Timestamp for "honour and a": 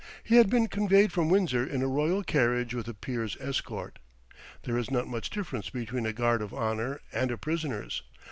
6.55-7.37